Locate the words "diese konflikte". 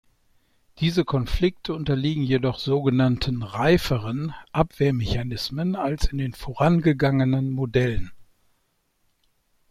0.79-1.75